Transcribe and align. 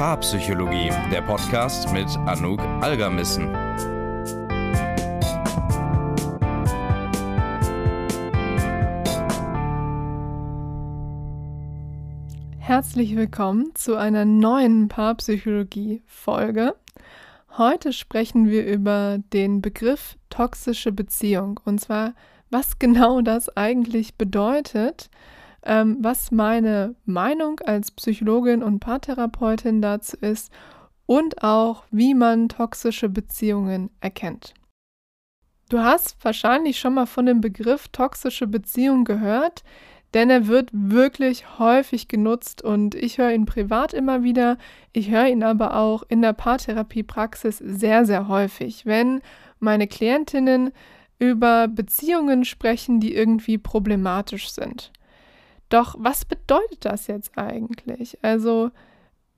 Paarpsychologie, 0.00 0.90
der 1.12 1.20
Podcast 1.20 1.92
mit 1.92 2.08
Anouk 2.26 2.58
Algermissen. 2.80 3.54
Herzlich 12.58 13.14
willkommen 13.14 13.74
zu 13.74 13.96
einer 13.96 14.24
neuen 14.24 14.88
Paarpsychologie-Folge. 14.88 16.74
Heute 17.58 17.92
sprechen 17.92 18.48
wir 18.48 18.64
über 18.64 19.18
den 19.34 19.60
Begriff 19.60 20.16
toxische 20.30 20.92
Beziehung 20.92 21.60
und 21.66 21.78
zwar, 21.78 22.14
was 22.48 22.78
genau 22.78 23.20
das 23.20 23.54
eigentlich 23.54 24.14
bedeutet, 24.14 25.10
ähm, 25.62 25.98
was 26.00 26.30
meine 26.30 26.94
Meinung 27.04 27.60
als 27.60 27.90
Psychologin 27.90 28.62
und 28.62 28.80
Paartherapeutin 28.80 29.82
dazu 29.82 30.16
ist 30.16 30.52
und 31.06 31.42
auch, 31.42 31.84
wie 31.90 32.14
man 32.14 32.48
toxische 32.48 33.08
Beziehungen 33.08 33.90
erkennt. 34.00 34.54
Du 35.68 35.78
hast 35.78 36.16
wahrscheinlich 36.24 36.78
schon 36.78 36.94
mal 36.94 37.06
von 37.06 37.26
dem 37.26 37.40
Begriff 37.40 37.88
toxische 37.88 38.46
Beziehung 38.46 39.04
gehört 39.04 39.62
denn 40.14 40.28
er 40.28 40.46
wird 40.48 40.70
wirklich 40.72 41.58
häufig 41.58 42.08
genutzt 42.08 42.62
und 42.62 42.94
ich 42.94 43.18
höre 43.18 43.32
ihn 43.32 43.46
privat 43.46 43.94
immer 43.94 44.22
wieder. 44.22 44.58
Ich 44.92 45.10
höre 45.10 45.28
ihn 45.28 45.42
aber 45.42 45.76
auch 45.76 46.02
in 46.08 46.20
der 46.20 46.32
Paartherapiepraxis 46.32 47.58
sehr, 47.58 48.04
sehr 48.04 48.26
häufig, 48.26 48.86
wenn 48.86 49.20
meine 49.60 49.86
Klientinnen 49.86 50.72
über 51.18 51.68
Beziehungen 51.68 52.44
sprechen, 52.44 52.98
die 52.98 53.14
irgendwie 53.14 53.58
problematisch 53.58 54.50
sind. 54.50 54.90
Doch 55.70 55.94
was 55.98 56.24
bedeutet 56.24 56.84
das 56.84 57.06
jetzt 57.06 57.38
eigentlich? 57.38 58.18
Also, 58.22 58.70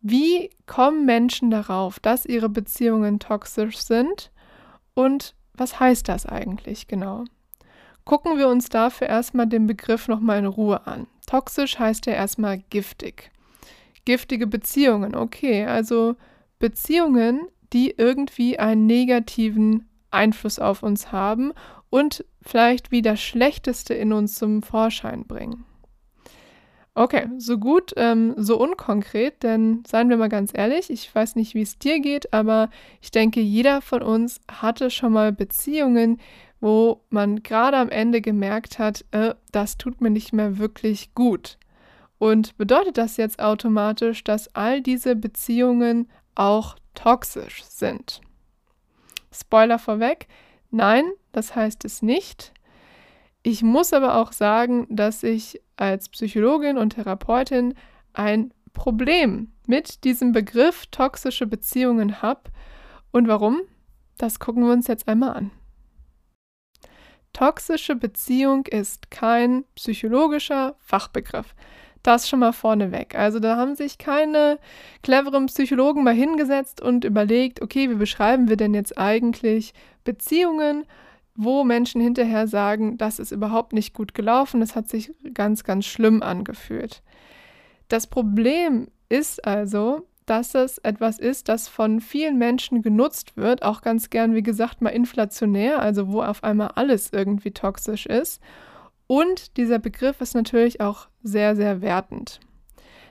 wie 0.00 0.50
kommen 0.66 1.06
Menschen 1.06 1.50
darauf, 1.50 2.00
dass 2.00 2.26
ihre 2.26 2.48
Beziehungen 2.48 3.20
toxisch 3.20 3.78
sind? 3.78 4.32
Und 4.94 5.34
was 5.54 5.78
heißt 5.78 6.08
das 6.08 6.26
eigentlich 6.26 6.88
genau? 6.88 7.24
Gucken 8.04 8.36
wir 8.36 8.48
uns 8.48 8.68
dafür 8.68 9.06
erstmal 9.08 9.46
den 9.46 9.66
Begriff 9.66 10.08
nochmal 10.08 10.40
in 10.40 10.46
Ruhe 10.46 10.86
an. 10.86 11.06
Toxisch 11.26 11.78
heißt 11.78 12.06
ja 12.06 12.14
erstmal 12.14 12.58
giftig. 12.70 13.30
Giftige 14.04 14.48
Beziehungen, 14.48 15.14
okay, 15.14 15.64
also 15.66 16.16
Beziehungen, 16.58 17.42
die 17.72 17.94
irgendwie 17.96 18.58
einen 18.58 18.86
negativen 18.86 19.88
Einfluss 20.10 20.58
auf 20.58 20.82
uns 20.82 21.12
haben 21.12 21.52
und 21.90 22.24
vielleicht 22.40 22.90
wie 22.90 23.02
das 23.02 23.20
Schlechteste 23.20 23.94
in 23.94 24.12
uns 24.12 24.34
zum 24.34 24.62
Vorschein 24.62 25.24
bringen. 25.24 25.64
Okay, 26.94 27.26
so 27.38 27.56
gut, 27.56 27.94
ähm, 27.96 28.34
so 28.36 28.58
unkonkret, 28.60 29.42
denn 29.42 29.82
seien 29.86 30.10
wir 30.10 30.18
mal 30.18 30.28
ganz 30.28 30.50
ehrlich, 30.54 30.90
ich 30.90 31.14
weiß 31.14 31.36
nicht, 31.36 31.54
wie 31.54 31.62
es 31.62 31.78
dir 31.78 32.00
geht, 32.00 32.34
aber 32.34 32.68
ich 33.00 33.10
denke, 33.10 33.40
jeder 33.40 33.80
von 33.80 34.02
uns 34.02 34.42
hatte 34.50 34.90
schon 34.90 35.14
mal 35.14 35.32
Beziehungen, 35.32 36.20
wo 36.60 37.00
man 37.08 37.42
gerade 37.42 37.78
am 37.78 37.88
Ende 37.88 38.20
gemerkt 38.20 38.78
hat, 38.78 39.06
äh, 39.12 39.34
das 39.52 39.78
tut 39.78 40.02
mir 40.02 40.10
nicht 40.10 40.34
mehr 40.34 40.58
wirklich 40.58 41.14
gut. 41.14 41.56
Und 42.18 42.58
bedeutet 42.58 42.98
das 42.98 43.16
jetzt 43.16 43.40
automatisch, 43.40 44.22
dass 44.22 44.54
all 44.54 44.82
diese 44.82 45.16
Beziehungen 45.16 46.10
auch 46.34 46.76
toxisch 46.94 47.64
sind? 47.64 48.20
Spoiler 49.32 49.78
vorweg, 49.78 50.28
nein, 50.70 51.04
das 51.32 51.56
heißt 51.56 51.86
es 51.86 52.02
nicht. 52.02 52.52
Ich 53.42 53.62
muss 53.62 53.94
aber 53.94 54.16
auch 54.16 54.32
sagen, 54.32 54.86
dass 54.90 55.22
ich 55.22 55.60
als 55.82 56.08
Psychologin 56.08 56.78
und 56.78 56.90
Therapeutin 56.90 57.74
ein 58.12 58.54
Problem 58.72 59.52
mit 59.66 60.04
diesem 60.04 60.30
Begriff 60.30 60.86
toxische 60.86 61.46
Beziehungen 61.46 62.22
habe. 62.22 62.42
Und 63.10 63.26
warum? 63.26 63.62
Das 64.16 64.38
gucken 64.38 64.64
wir 64.64 64.72
uns 64.72 64.86
jetzt 64.86 65.08
einmal 65.08 65.36
an. 65.36 65.50
Toxische 67.32 67.96
Beziehung 67.96 68.66
ist 68.66 69.10
kein 69.10 69.64
psychologischer 69.74 70.76
Fachbegriff. 70.78 71.54
Das 72.04 72.28
schon 72.28 72.40
mal 72.40 72.52
vorneweg. 72.52 73.16
Also 73.16 73.40
da 73.40 73.56
haben 73.56 73.74
sich 73.74 73.98
keine 73.98 74.58
cleveren 75.02 75.46
Psychologen 75.46 76.04
mal 76.04 76.14
hingesetzt 76.14 76.80
und 76.80 77.04
überlegt, 77.04 77.60
okay, 77.60 77.90
wie 77.90 77.94
beschreiben 77.94 78.48
wir 78.48 78.56
denn 78.56 78.74
jetzt 78.74 78.98
eigentlich 78.98 79.72
Beziehungen, 80.04 80.84
wo 81.34 81.64
Menschen 81.64 82.00
hinterher 82.00 82.46
sagen, 82.46 82.98
das 82.98 83.18
ist 83.18 83.32
überhaupt 83.32 83.72
nicht 83.72 83.94
gut 83.94 84.14
gelaufen, 84.14 84.60
das 84.60 84.76
hat 84.76 84.88
sich 84.88 85.12
ganz, 85.34 85.64
ganz 85.64 85.86
schlimm 85.86 86.22
angefühlt. 86.22 87.02
Das 87.88 88.06
Problem 88.06 88.88
ist 89.08 89.46
also, 89.46 90.06
dass 90.26 90.54
es 90.54 90.78
etwas 90.78 91.18
ist, 91.18 91.48
das 91.48 91.68
von 91.68 92.00
vielen 92.00 92.38
Menschen 92.38 92.82
genutzt 92.82 93.36
wird, 93.36 93.62
auch 93.62 93.82
ganz 93.82 94.10
gern, 94.10 94.34
wie 94.34 94.42
gesagt, 94.42 94.80
mal 94.80 94.90
inflationär, 94.90 95.80
also 95.80 96.12
wo 96.12 96.22
auf 96.22 96.44
einmal 96.44 96.68
alles 96.74 97.10
irgendwie 97.12 97.50
toxisch 97.50 98.06
ist. 98.06 98.40
Und 99.06 99.56
dieser 99.56 99.78
Begriff 99.78 100.20
ist 100.20 100.34
natürlich 100.34 100.80
auch 100.80 101.08
sehr, 101.22 101.56
sehr 101.56 101.82
wertend. 101.82 102.40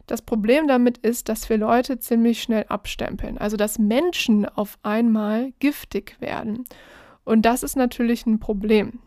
Das 0.07 0.21
Problem 0.21 0.67
damit 0.67 0.97
ist, 0.97 1.29
dass 1.29 1.49
wir 1.49 1.57
Leute 1.57 1.99
ziemlich 1.99 2.41
schnell 2.41 2.65
abstempeln, 2.67 3.38
also 3.38 3.55
dass 3.55 3.77
Menschen 3.77 4.45
auf 4.45 4.79
einmal 4.83 5.53
giftig 5.59 6.19
werden. 6.19 6.63
Und 7.23 7.43
das 7.43 7.63
ist 7.63 7.75
natürlich 7.75 8.25
ein 8.25 8.39
Problem. 8.39 8.99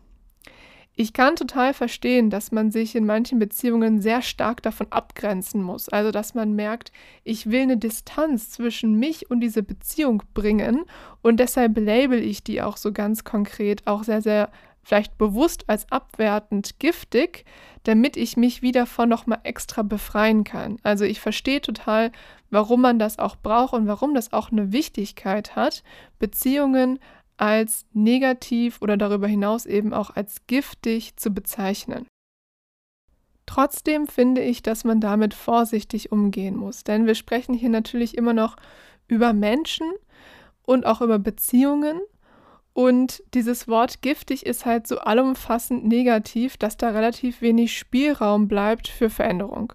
Ich 0.97 1.11
kann 1.11 1.35
total 1.35 1.73
verstehen, 1.73 2.29
dass 2.29 2.53
man 2.53 2.71
sich 2.71 2.95
in 2.95 3.05
manchen 3.05 3.37
Beziehungen 3.37 3.99
sehr 3.99 4.21
stark 4.21 4.61
davon 4.63 4.87
abgrenzen 4.91 5.61
muss. 5.61 5.89
Also, 5.89 6.11
dass 6.11 6.33
man 6.35 6.53
merkt, 6.53 6.93
ich 7.25 7.49
will 7.49 7.63
eine 7.63 7.77
Distanz 7.77 8.49
zwischen 8.49 8.97
mich 8.97 9.29
und 9.29 9.41
diese 9.41 9.61
Beziehung 9.61 10.23
bringen 10.33 10.85
und 11.21 11.41
deshalb 11.41 11.77
label 11.77 12.19
ich 12.19 12.45
die 12.45 12.61
auch 12.61 12.77
so 12.77 12.93
ganz 12.93 13.25
konkret, 13.25 13.85
auch 13.87 14.03
sehr, 14.03 14.21
sehr 14.21 14.49
vielleicht 14.83 15.17
bewusst 15.17 15.67
als 15.67 15.91
abwertend 15.91 16.79
giftig, 16.79 17.43
damit 17.83 18.15
ich 18.15 18.37
mich 18.37 18.61
wieder 18.61 18.81
davon 18.81 19.09
nochmal 19.09 19.39
extra 19.43 19.81
befreien 19.81 20.45
kann. 20.45 20.77
Also, 20.83 21.03
ich 21.03 21.19
verstehe 21.19 21.59
total, 21.59 22.13
warum 22.51 22.79
man 22.81 22.99
das 22.99 23.19
auch 23.19 23.35
braucht 23.35 23.73
und 23.73 23.87
warum 23.87 24.13
das 24.13 24.31
auch 24.31 24.49
eine 24.49 24.71
Wichtigkeit 24.71 25.57
hat, 25.57 25.83
Beziehungen 26.19 26.99
als 27.37 27.85
negativ 27.93 28.81
oder 28.81 28.97
darüber 28.97 29.27
hinaus 29.27 29.65
eben 29.65 29.93
auch 29.93 30.15
als 30.15 30.47
giftig 30.47 31.17
zu 31.17 31.31
bezeichnen. 31.31 32.07
Trotzdem 33.45 34.07
finde 34.07 34.41
ich, 34.41 34.63
dass 34.63 34.83
man 34.83 34.99
damit 34.99 35.33
vorsichtig 35.33 36.11
umgehen 36.11 36.55
muss, 36.55 36.83
denn 36.83 37.05
wir 37.05 37.15
sprechen 37.15 37.53
hier 37.53 37.69
natürlich 37.69 38.17
immer 38.17 38.33
noch 38.33 38.55
über 39.07 39.33
Menschen 39.33 39.91
und 40.63 40.85
auch 40.85 41.01
über 41.01 41.19
Beziehungen. 41.19 41.99
Und 42.73 43.23
dieses 43.33 43.67
Wort 43.67 44.01
giftig 44.01 44.45
ist 44.45 44.65
halt 44.65 44.87
so 44.87 44.97
allumfassend 44.97 45.85
negativ, 45.85 46.57
dass 46.57 46.75
da 46.75 46.89
relativ 46.89 47.41
wenig 47.41 47.77
Spielraum 47.77 48.47
bleibt 48.47 48.87
für 48.87 49.09
Veränderung. 49.09 49.73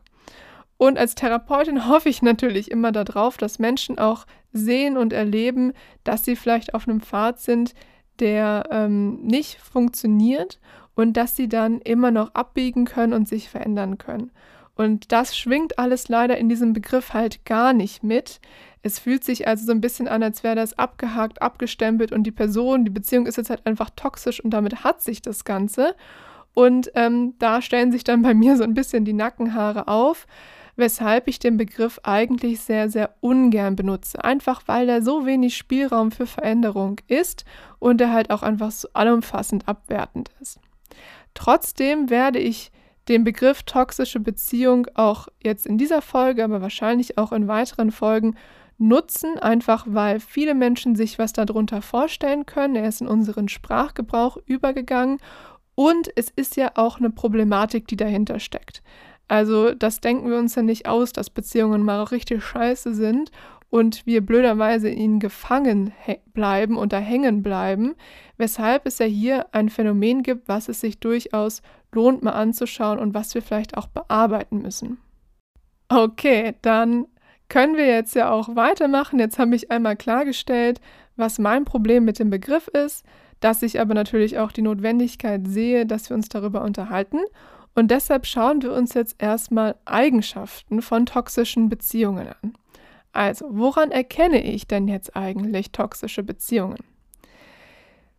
Und 0.81 0.97
als 0.97 1.15
Therapeutin 1.15 1.87
hoffe 1.89 2.09
ich 2.09 2.23
natürlich 2.23 2.71
immer 2.71 2.91
darauf, 2.91 3.37
dass 3.37 3.59
Menschen 3.59 3.99
auch 3.99 4.25
sehen 4.55 4.97
und 4.97 5.13
erleben, 5.13 5.75
dass 6.05 6.25
sie 6.25 6.37
vielleicht 6.37 6.73
auf 6.73 6.89
einem 6.89 7.03
Pfad 7.03 7.39
sind, 7.39 7.75
der 8.19 8.67
ähm, 8.71 9.21
nicht 9.21 9.61
funktioniert 9.61 10.59
und 10.95 11.19
dass 11.19 11.37
sie 11.37 11.51
dann 11.51 11.83
immer 11.83 12.11
noch 12.11 12.35
abbiegen 12.35 12.87
können 12.87 13.13
und 13.13 13.29
sich 13.29 13.51
verändern 13.51 13.99
können. 13.99 14.31
Und 14.75 15.13
das 15.13 15.37
schwingt 15.37 15.79
alles 15.79 16.09
leider 16.09 16.39
in 16.39 16.49
diesem 16.49 16.73
Begriff 16.73 17.13
halt 17.13 17.45
gar 17.45 17.75
nicht 17.75 18.03
mit. 18.03 18.41
Es 18.83 18.99
fühlt 18.99 19.23
sich 19.23 19.47
also 19.47 19.67
so 19.67 19.73
ein 19.73 19.83
bisschen 19.83 20.09
an, 20.09 20.23
als 20.23 20.43
wäre 20.45 20.57
das 20.57 20.79
abgehakt, 20.79 21.43
abgestempelt 21.43 22.11
und 22.11 22.23
die 22.23 22.33
Person, 22.33 22.87
die 22.87 22.91
Beziehung 22.91 23.27
ist 23.27 23.37
jetzt 23.37 23.51
halt 23.51 23.67
einfach 23.67 23.91
toxisch 23.95 24.43
und 24.43 24.53
damit 24.53 24.83
hat 24.83 25.03
sich 25.03 25.21
das 25.21 25.45
Ganze. 25.45 25.95
Und 26.55 26.91
ähm, 26.95 27.35
da 27.39 27.61
stellen 27.61 27.93
sich 27.93 28.03
dann 28.03 28.23
bei 28.23 28.33
mir 28.33 28.57
so 28.57 28.65
ein 28.65 28.73
bisschen 28.73 29.05
die 29.05 29.13
Nackenhaare 29.13 29.89
auf 29.89 30.27
weshalb 30.81 31.29
ich 31.29 31.39
den 31.39 31.57
Begriff 31.57 32.01
eigentlich 32.03 32.61
sehr, 32.61 32.91
sehr 32.91 33.15
ungern 33.21 33.77
benutze. 33.77 34.25
Einfach 34.25 34.63
weil 34.67 34.87
da 34.87 35.01
so 35.01 35.27
wenig 35.27 35.57
Spielraum 35.57 36.11
für 36.11 36.27
Veränderung 36.27 36.97
ist 37.07 37.45
und 37.79 38.01
er 38.01 38.13
halt 38.13 38.31
auch 38.31 38.43
einfach 38.43 38.73
so 38.73 38.89
allumfassend 38.93 39.69
abwertend 39.69 40.31
ist. 40.41 40.59
Trotzdem 41.35 42.11
werde 42.11 42.41
ich 42.41 42.73
den 43.09 43.25
Begriff 43.25 43.63
toxische 43.63 44.21
Beziehung 44.21 44.87
auch 44.95 45.29
jetzt 45.43 45.67
in 45.67 45.79
dieser 45.79 46.03
Folge, 46.03 46.45
aber 46.45 46.61
wahrscheinlich 46.61 47.19
auch 47.19 47.33
in 47.33 47.49
weiteren 47.49 47.93
Folgen 47.93 48.37
nutzen, 48.79 49.39
einfach 49.39 49.85
weil 49.89 50.21
viele 50.21 50.55
Menschen 50.55 50.97
sich 50.97 51.19
was 51.19 51.33
darunter 51.33 51.83
vorstellen 51.83 52.47
können. 52.47 52.77
Er 52.77 52.89
ist 52.89 53.01
in 53.01 53.09
unseren 53.09 53.49
Sprachgebrauch 53.49 54.39
übergegangen 54.47 55.19
und 55.75 56.11
es 56.17 56.31
ist 56.31 56.57
ja 56.57 56.73
auch 56.75 56.99
eine 56.99 57.11
Problematik, 57.11 57.87
die 57.89 57.97
dahinter 57.97 58.39
steckt. 58.39 58.83
Also 59.31 59.75
das 59.75 60.01
denken 60.01 60.29
wir 60.29 60.39
uns 60.39 60.57
ja 60.57 60.63
nicht 60.63 60.89
aus, 60.89 61.13
dass 61.13 61.31
Beziehungen 61.31 61.85
mal 61.85 62.03
richtig 62.03 62.43
scheiße 62.43 62.97
sind 62.97 63.31
und 63.71 64.05
wir 64.05 64.27
blöderweise 64.27 64.91
ihnen 64.91 65.21
gefangen 65.21 65.93
bleiben 66.35 66.77
und 66.77 66.93
da 66.93 66.99
hängen 66.99 67.41
bleiben, 67.41 67.95
weshalb 68.39 68.87
es 68.87 68.99
ja 68.99 69.07
hier 69.07 69.47
ein 69.55 69.69
Phänomen 69.69 70.25
gibt, 70.25 70.49
was 70.49 70.69
es 70.69 70.81
sich 70.81 70.99
durchaus 70.99 71.63
lohnt 71.93 72.25
mal 72.25 72.33
anzuschauen 72.33 72.99
und 72.99 73.15
was 73.15 73.33
wir 73.37 73.41
vielleicht 73.41 73.77
auch 73.77 73.87
bearbeiten 73.87 74.63
müssen. 74.63 74.99
Okay, 75.89 76.57
dann 76.63 77.07
können 77.49 77.77
wir 77.77 77.87
jetzt 77.87 78.17
ja 78.17 78.33
auch 78.33 78.57
weitermachen. 78.57 79.21
Jetzt 79.21 79.39
habe 79.39 79.55
ich 79.55 79.71
einmal 79.71 79.95
klargestellt, 79.95 80.81
was 81.15 81.39
mein 81.39 81.65
Problem 81.65 82.05
mit 82.05 82.19
dem 82.19 82.31
Begriff 82.31 82.67
ist, 82.67 83.05
dass 83.39 83.63
ich 83.63 83.79
aber 83.79 83.95
natürlich 83.95 84.41
auch 84.41 84.51
die 84.51 84.63
Notwendigkeit 84.63 85.47
sehe, 85.47 85.87
dass 85.87 86.11
wir 86.11 86.17
uns 86.17 86.29
darüber 86.29 86.63
unterhalten. 86.63 87.21
Und 87.75 87.91
deshalb 87.91 88.27
schauen 88.27 88.63
wir 88.63 88.73
uns 88.73 88.95
jetzt 88.95 89.17
erstmal 89.23 89.77
Eigenschaften 89.85 90.83
von 90.83 91.07
toxischen 91.07 91.69
Beziehungen 91.69 92.29
an. 92.29 92.55
Also, 93.13 93.47
woran 93.51 93.91
erkenne 93.91 94.43
ich 94.43 94.67
denn 94.67 94.87
jetzt 94.87 95.17
eigentlich 95.17 95.73
toxische 95.73 96.23
Beziehungen? 96.23 96.79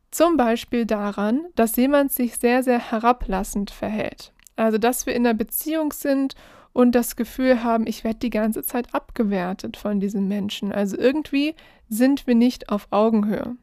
Zum 0.10 0.36
Beispiel 0.36 0.86
daran, 0.86 1.46
dass 1.56 1.78
jemand 1.78 2.12
sich 2.12 2.38
sehr, 2.38 2.64
sehr 2.64 2.92
herablassend 2.92 3.72
verhält. 3.72 4.34
Also, 4.58 4.78
dass 4.78 5.06
wir 5.06 5.16
in 5.16 5.26
einer 5.26 5.38
Beziehung 5.38 5.94
sind 5.94 6.36
und 6.74 6.94
das 6.94 7.16
Gefühl 7.16 7.64
haben, 7.64 7.88
ich 7.88 8.04
werde 8.04 8.20
die 8.20 8.30
ganze 8.30 8.64
Zeit 8.64 8.94
abgewertet 8.94 9.78
von 9.78 10.00
diesem 10.00 10.28
Menschen. 10.28 10.72
Also 10.72 10.98
irgendwie 10.98 11.56
sind 11.90 12.28
wir 12.28 12.36
nicht 12.36 12.70
auf 12.70 12.88
Augenhöhe. 12.92 13.56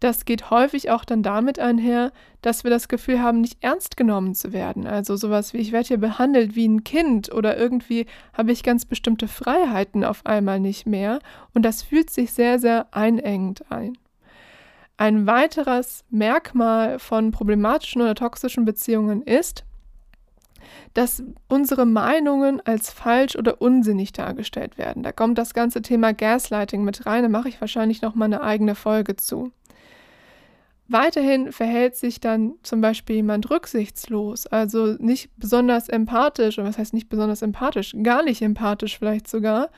Das 0.00 0.24
geht 0.24 0.50
häufig 0.50 0.90
auch 0.90 1.04
dann 1.04 1.22
damit 1.22 1.58
einher, 1.58 2.12
dass 2.42 2.64
wir 2.64 2.70
das 2.70 2.88
Gefühl 2.88 3.22
haben, 3.22 3.40
nicht 3.40 3.62
ernst 3.62 3.96
genommen 3.96 4.34
zu 4.34 4.52
werden. 4.52 4.86
Also 4.86 5.16
sowas 5.16 5.54
wie, 5.54 5.58
ich 5.58 5.72
werde 5.72 5.88
hier 5.88 5.98
behandelt 5.98 6.54
wie 6.54 6.68
ein 6.68 6.84
Kind 6.84 7.32
oder 7.32 7.56
irgendwie 7.56 8.06
habe 8.32 8.52
ich 8.52 8.62
ganz 8.62 8.84
bestimmte 8.84 9.28
Freiheiten 9.28 10.04
auf 10.04 10.26
einmal 10.26 10.60
nicht 10.60 10.86
mehr. 10.86 11.20
Und 11.54 11.62
das 11.62 11.82
fühlt 11.82 12.10
sich 12.10 12.32
sehr, 12.32 12.58
sehr 12.58 12.86
einengend 12.92 13.70
ein. 13.70 13.96
Ein 14.96 15.26
weiteres 15.26 16.04
Merkmal 16.10 16.98
von 16.98 17.32
problematischen 17.32 18.02
oder 18.02 18.14
toxischen 18.14 18.64
Beziehungen 18.64 19.22
ist, 19.22 19.64
dass 20.94 21.22
unsere 21.48 21.86
Meinungen 21.86 22.60
als 22.64 22.90
falsch 22.90 23.36
oder 23.36 23.60
unsinnig 23.60 24.12
dargestellt 24.12 24.78
werden. 24.78 25.02
Da 25.02 25.12
kommt 25.12 25.38
das 25.38 25.52
ganze 25.52 25.82
Thema 25.82 26.12
Gaslighting 26.12 26.84
mit 26.84 27.06
rein, 27.06 27.22
da 27.22 27.28
mache 27.28 27.48
ich 27.48 27.60
wahrscheinlich 27.60 28.02
noch 28.02 28.14
mal 28.14 28.26
eine 28.26 28.42
eigene 28.42 28.74
Folge 28.74 29.16
zu. 29.16 29.50
Weiterhin 30.86 31.50
verhält 31.50 31.96
sich 31.96 32.20
dann 32.20 32.54
zum 32.62 32.82
Beispiel 32.82 33.16
jemand 33.16 33.50
rücksichtslos, 33.50 34.46
also 34.46 34.96
nicht 34.98 35.30
besonders 35.38 35.88
empathisch, 35.88 36.58
oder 36.58 36.68
was 36.68 36.76
heißt 36.76 36.92
nicht 36.92 37.08
besonders 37.08 37.40
empathisch, 37.40 37.94
gar 38.02 38.22
nicht 38.22 38.42
empathisch 38.42 38.98
vielleicht 38.98 39.26
sogar. 39.26 39.70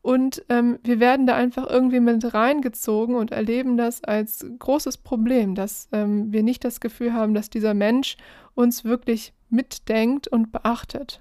Und 0.00 0.44
ähm, 0.48 0.78
wir 0.82 1.00
werden 1.00 1.26
da 1.26 1.34
einfach 1.34 1.68
irgendwie 1.68 2.00
mit 2.00 2.34
reingezogen 2.34 3.14
und 3.14 3.30
erleben 3.30 3.76
das 3.76 4.04
als 4.04 4.44
großes 4.58 4.98
Problem, 4.98 5.54
dass 5.54 5.88
ähm, 5.92 6.32
wir 6.32 6.42
nicht 6.42 6.64
das 6.64 6.80
Gefühl 6.80 7.12
haben, 7.12 7.34
dass 7.34 7.50
dieser 7.50 7.74
Mensch 7.74 8.16
uns 8.54 8.84
wirklich 8.84 9.32
mitdenkt 9.50 10.28
und 10.28 10.52
beachtet. 10.52 11.20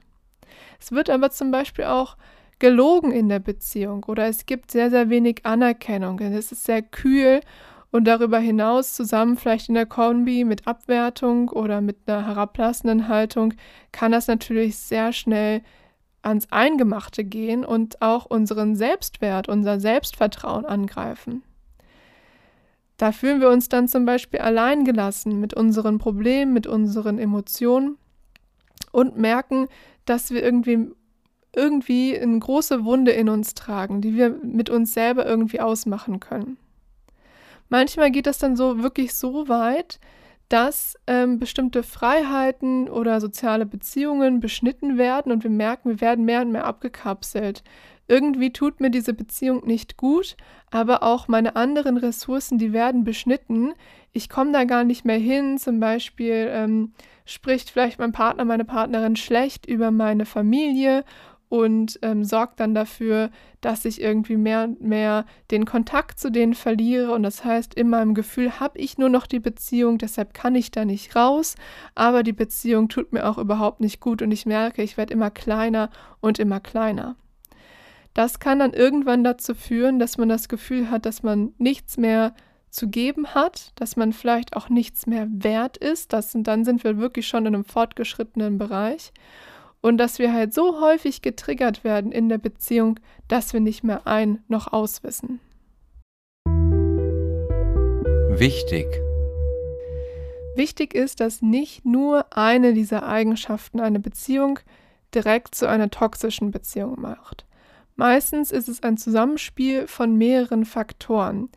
Es 0.79 0.91
wird 0.91 1.09
aber 1.09 1.31
zum 1.31 1.51
Beispiel 1.51 1.85
auch 1.85 2.17
gelogen 2.59 3.11
in 3.11 3.29
der 3.29 3.39
Beziehung 3.39 4.03
oder 4.05 4.27
es 4.27 4.45
gibt 4.45 4.71
sehr, 4.71 4.89
sehr 4.89 5.09
wenig 5.09 5.45
Anerkennung. 5.45 6.19
Es 6.19 6.51
ist 6.51 6.65
sehr 6.65 6.81
kühl 6.81 7.41
und 7.93 8.05
darüber 8.05 8.39
hinaus 8.39 8.95
zusammen 8.95 9.37
vielleicht 9.37 9.69
in 9.69 9.75
der 9.75 9.85
Kombi 9.85 10.45
mit 10.45 10.67
Abwertung 10.67 11.49
oder 11.49 11.79
mit 11.79 11.97
einer 12.07 12.25
herablassenden 12.25 13.07
Haltung 13.07 13.53
kann 13.91 14.11
das 14.11 14.25
natürlich 14.25 14.77
sehr 14.77 15.13
schnell 15.13 15.61
ans 16.23 16.51
Eingemachte 16.51 17.23
gehen 17.23 17.63
und 17.63 18.01
auch 18.01 18.25
unseren 18.25 18.75
Selbstwert, 18.75 19.47
unser 19.47 19.79
Selbstvertrauen 19.79 20.65
angreifen. 20.65 21.43
Da 22.97 23.11
fühlen 23.11 23.41
wir 23.41 23.49
uns 23.49 23.69
dann 23.69 23.87
zum 23.87 24.05
Beispiel 24.05 24.39
alleingelassen 24.39 25.39
mit 25.39 25.53
unseren 25.53 25.99
Problemen, 25.99 26.51
mit 26.51 26.65
unseren 26.65 27.19
Emotionen 27.19 27.97
und 28.91 29.19
merken, 29.19 29.67
dass 30.05 30.31
wir 30.31 30.41
irgendwie 30.41 30.87
irgendwie 31.55 32.19
eine 32.19 32.39
große 32.39 32.85
Wunde 32.85 33.11
in 33.11 33.29
uns 33.29 33.53
tragen, 33.53 34.01
die 34.01 34.15
wir 34.15 34.31
mit 34.31 34.71
uns 34.71 34.93
selber 34.93 35.27
irgendwie 35.27 35.59
ausmachen 35.59 36.19
können. 36.19 36.57
Manchmal 37.73 38.11
geht 38.11 38.27
das 38.27 38.37
dann 38.37 38.55
so 38.55 38.83
wirklich 38.83 39.15
so 39.15 39.47
weit, 39.49 39.99
dass 40.47 40.95
ähm, 41.07 41.39
bestimmte 41.39 41.81
Freiheiten 41.81 42.87
oder 42.87 43.19
soziale 43.19 43.65
Beziehungen 43.65 44.39
beschnitten 44.39 44.99
werden 44.99 45.31
und 45.31 45.41
wir 45.41 45.49
merken, 45.49 45.89
wir 45.89 45.99
werden 45.99 46.23
mehr 46.23 46.41
und 46.41 46.51
mehr 46.51 46.65
abgekapselt. 46.65 47.63
Irgendwie 48.07 48.53
tut 48.53 48.79
mir 48.79 48.91
diese 48.91 49.15
Beziehung 49.15 49.65
nicht 49.65 49.97
gut, 49.97 50.37
aber 50.69 51.01
auch 51.01 51.27
meine 51.27 51.55
anderen 51.55 51.97
Ressourcen, 51.97 52.59
die 52.59 52.73
werden 52.73 53.05
beschnitten. 53.05 53.73
Ich 54.11 54.29
komme 54.29 54.51
da 54.51 54.65
gar 54.65 54.83
nicht 54.83 55.03
mehr 55.03 55.17
hin. 55.17 55.57
Zum 55.57 55.79
Beispiel 55.79 56.49
ähm, 56.51 56.93
spricht 57.25 57.71
vielleicht 57.71 57.97
mein 57.97 58.11
Partner, 58.11 58.45
meine 58.45 58.65
Partnerin 58.65 59.15
schlecht 59.15 59.65
über 59.65 59.89
meine 59.89 60.27
Familie 60.27 61.05
und 61.53 61.99
ähm, 62.01 62.23
sorgt 62.23 62.59
dann 62.59 62.73
dafür, 62.73 63.29
dass 63.61 63.85
ich 63.85 64.01
irgendwie 64.01 64.37
mehr 64.37 64.63
und 64.63 64.81
mehr 64.81 65.23
den 65.51 65.65
Kontakt 65.65 66.19
zu 66.19 66.31
denen 66.31 66.55
verliere. 66.55 67.11
Und 67.11 67.21
das 67.21 67.45
heißt, 67.45 67.75
in 67.75 67.91
meinem 67.91 68.15
Gefühl 68.15 68.59
habe 68.59 68.79
ich 68.79 68.97
nur 68.97 69.09
noch 69.09 69.27
die 69.27 69.39
Beziehung, 69.39 69.99
deshalb 69.99 70.33
kann 70.33 70.55
ich 70.55 70.71
da 70.71 70.83
nicht 70.83 71.15
raus. 71.15 71.53
Aber 71.93 72.23
die 72.23 72.33
Beziehung 72.33 72.89
tut 72.89 73.13
mir 73.13 73.29
auch 73.29 73.37
überhaupt 73.37 73.81
nicht 73.81 73.99
gut 73.99 74.23
und 74.23 74.31
ich 74.31 74.47
merke, 74.47 74.81
ich 74.81 74.97
werde 74.97 75.13
immer 75.13 75.29
kleiner 75.29 75.91
und 76.21 76.39
immer 76.39 76.59
kleiner. 76.59 77.17
Das 78.15 78.39
kann 78.39 78.57
dann 78.57 78.73
irgendwann 78.73 79.23
dazu 79.23 79.53
führen, 79.53 79.99
dass 79.99 80.17
man 80.17 80.29
das 80.29 80.49
Gefühl 80.49 80.89
hat, 80.89 81.05
dass 81.05 81.21
man 81.21 81.53
nichts 81.59 81.97
mehr 81.97 82.33
zu 82.71 82.87
geben 82.87 83.35
hat, 83.35 83.73
dass 83.75 83.95
man 83.95 84.11
vielleicht 84.11 84.55
auch 84.55 84.69
nichts 84.69 85.05
mehr 85.05 85.27
wert 85.29 85.77
ist. 85.77 86.13
Das, 86.13 86.31
dann 86.33 86.65
sind 86.65 86.83
wir 86.83 86.97
wirklich 86.97 87.27
schon 87.27 87.45
in 87.45 87.53
einem 87.53 87.63
fortgeschrittenen 87.63 88.57
Bereich 88.57 89.13
und 89.83 89.97
dass 89.97 90.17
wir 90.17 90.33
halt 90.33 90.53
so 90.53 90.81
häufig 90.81 91.21
getriggert 91.21 91.83
werden 91.83 92.11
in 92.11 92.29
der 92.29 92.39
Beziehung, 92.39 92.99
dass 93.27 93.53
wir 93.53 93.59
nicht 93.59 93.83
mehr 93.83 94.07
ein 94.07 94.41
noch 94.47 94.71
auswissen. 94.71 95.39
Wichtig. 98.29 98.87
Wichtig 100.55 100.93
ist, 100.95 101.19
dass 101.19 101.41
nicht 101.41 101.85
nur 101.85 102.25
eine 102.35 102.73
dieser 102.73 103.05
Eigenschaften 103.07 103.79
eine 103.79 103.99
Beziehung 103.99 104.59
direkt 105.13 105.53
zu 105.53 105.67
einer 105.67 105.89
toxischen 105.89 106.51
Beziehung 106.51 106.99
macht. 106.99 107.45
Meistens 107.95 108.51
ist 108.51 108.69
es 108.69 108.81
ein 108.81 108.97
Zusammenspiel 108.97 109.87
von 109.87 110.17
mehreren 110.17 110.65
Faktoren. 110.65 111.49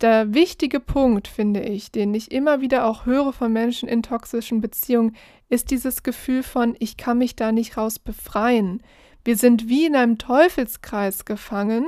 Der 0.00 0.34
wichtige 0.34 0.78
Punkt, 0.78 1.26
finde 1.26 1.60
ich, 1.60 1.90
den 1.90 2.14
ich 2.14 2.30
immer 2.30 2.60
wieder 2.60 2.86
auch 2.86 3.06
höre 3.06 3.32
von 3.32 3.52
Menschen 3.52 3.88
in 3.88 4.02
toxischen 4.02 4.60
Beziehungen, 4.60 5.16
ist 5.48 5.70
dieses 5.70 6.02
Gefühl 6.02 6.42
von, 6.42 6.76
ich 6.78 6.96
kann 6.96 7.18
mich 7.18 7.36
da 7.36 7.52
nicht 7.52 7.76
raus 7.76 7.98
befreien. 7.98 8.82
Wir 9.24 9.36
sind 9.36 9.68
wie 9.68 9.86
in 9.86 9.96
einem 9.96 10.18
Teufelskreis 10.18 11.24
gefangen 11.24 11.86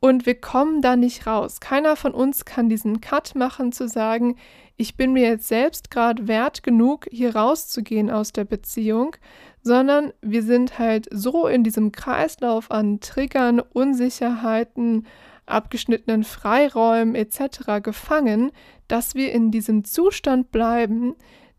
und 0.00 0.26
wir 0.26 0.40
kommen 0.40 0.82
da 0.82 0.96
nicht 0.96 1.26
raus. 1.26 1.60
Keiner 1.60 1.96
von 1.96 2.12
uns 2.12 2.44
kann 2.44 2.68
diesen 2.68 3.00
Cut 3.00 3.34
machen, 3.34 3.72
zu 3.72 3.88
sagen, 3.88 4.36
ich 4.76 4.96
bin 4.96 5.12
mir 5.12 5.28
jetzt 5.28 5.48
selbst 5.48 5.90
gerade 5.90 6.28
wert 6.28 6.62
genug, 6.62 7.06
hier 7.10 7.34
rauszugehen 7.36 8.10
aus 8.10 8.32
der 8.32 8.44
Beziehung, 8.44 9.16
sondern 9.62 10.12
wir 10.20 10.42
sind 10.42 10.78
halt 10.78 11.08
so 11.10 11.46
in 11.46 11.64
diesem 11.64 11.92
Kreislauf 11.92 12.70
an 12.70 13.00
Triggern, 13.00 13.60
Unsicherheiten, 13.60 15.06
abgeschnittenen 15.46 16.24
Freiräumen 16.24 17.14
etc. 17.14 17.82
gefangen, 17.82 18.50
dass 18.88 19.14
wir 19.14 19.32
in 19.32 19.50
diesem 19.50 19.84
Zustand 19.84 20.50
bleiben, 20.50 21.14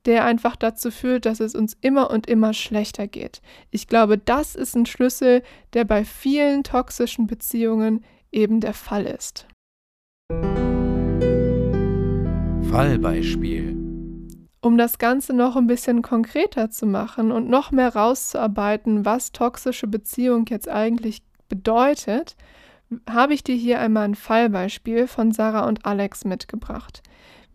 der 0.06 0.26
einfach 0.26 0.56
dazu 0.56 0.92
führt, 0.92 1.26
dass 1.26 1.40
es 1.40 1.56
uns 1.56 1.76
immer 1.82 2.12
und 2.12 2.28
immer 2.28 2.54
schlechter 2.54 3.08
geht. 3.08 3.42
Ich 3.72 3.88
glaube, 3.88 4.18
das 4.18 4.56
ist 4.56 4.76
ein 4.76 4.86
Schlüssel, 4.86 5.42
der 5.74 5.86
bei 5.86 6.06
vielen 6.06 6.64
toxischen 6.64 7.28
Beziehungen 7.28 8.04
eben 8.32 8.60
der 8.60 8.74
Fall 8.74 9.06
ist. 9.06 9.48
Fallbeispiel. 12.70 13.78
Um 14.62 14.78
das 14.78 14.98
Ganze 14.98 15.34
noch 15.34 15.56
ein 15.56 15.68
bisschen 15.68 16.02
konkreter 16.02 16.72
zu 16.72 16.88
machen 16.88 17.32
und 17.32 17.48
noch 17.48 17.72
mehr 17.72 17.96
rauszuarbeiten, 17.96 19.06
was 19.06 19.32
toxische 19.32 19.88
Beziehung 19.88 20.46
jetzt 20.50 20.68
eigentlich 20.68 21.22
bedeutet, 21.48 22.36
habe 23.10 23.34
ich 23.34 23.44
dir 23.44 23.56
hier 23.56 23.80
einmal 23.80 24.06
ein 24.06 24.16
Fallbeispiel 24.16 25.08
von 25.08 25.32
Sarah 25.32 25.68
und 25.68 25.86
Alex 25.86 26.26
mitgebracht. 26.26 27.02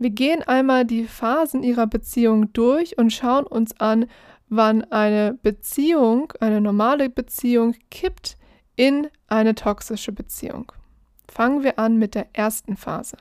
Wir 0.00 0.09
gehen 0.09 0.42
einmal 0.42 0.87
die 0.87 1.04
Phasen 1.04 1.62
ihrer 1.62 1.87
Beziehung 1.87 2.54
durch 2.54 2.97
und 2.97 3.12
schauen 3.12 3.47
uns 3.47 3.78
an, 3.78 4.07
wann 4.49 4.83
eine 4.85 5.38
Beziehung, 5.42 6.33
eine 6.40 6.62
normale 6.62 7.11
Beziehung 7.11 7.75
kippt 7.90 8.38
in 8.76 9.09
eine 9.28 9.54
toxische 9.54 10.12
Beziehung. 10.12 10.73
Fangen 11.30 11.62
wir 11.62 11.78
an 11.78 11.99
mit 11.99 12.14
der 12.14 12.28
ersten 12.33 12.78
Phase. 12.78 13.19